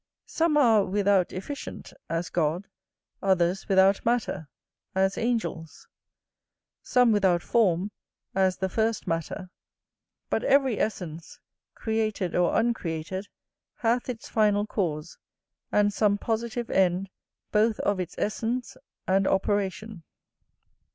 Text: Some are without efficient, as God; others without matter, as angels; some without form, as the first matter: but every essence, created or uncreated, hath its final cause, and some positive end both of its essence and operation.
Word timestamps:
Some 0.25 0.57
are 0.57 0.83
without 0.83 1.31
efficient, 1.31 1.93
as 2.09 2.31
God; 2.31 2.65
others 3.21 3.67
without 3.69 4.03
matter, 4.03 4.47
as 4.95 5.15
angels; 5.15 5.87
some 6.81 7.11
without 7.11 7.43
form, 7.43 7.91
as 8.33 8.57
the 8.57 8.67
first 8.67 9.05
matter: 9.05 9.51
but 10.27 10.43
every 10.43 10.79
essence, 10.79 11.39
created 11.75 12.35
or 12.35 12.57
uncreated, 12.59 13.27
hath 13.75 14.09
its 14.09 14.27
final 14.27 14.65
cause, 14.65 15.19
and 15.71 15.93
some 15.93 16.17
positive 16.17 16.71
end 16.71 17.11
both 17.51 17.79
of 17.81 17.99
its 17.99 18.15
essence 18.17 18.77
and 19.07 19.27
operation. 19.27 20.01